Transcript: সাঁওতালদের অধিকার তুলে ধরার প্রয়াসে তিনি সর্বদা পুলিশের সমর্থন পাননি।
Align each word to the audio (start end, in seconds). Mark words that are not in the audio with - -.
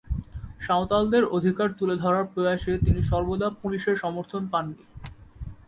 সাঁওতালদের 0.61 1.23
অধিকার 1.27 1.69
তুলে 1.73 1.95
ধরার 1.95 2.25
প্রয়াসে 2.25 2.73
তিনি 2.77 3.01
সর্বদা 3.01 3.47
পুলিশের 3.61 3.95
সমর্থন 3.95 4.43
পাননি। 4.47 4.83